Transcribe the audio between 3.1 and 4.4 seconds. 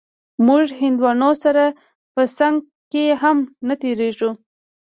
هم نه تېرېږو.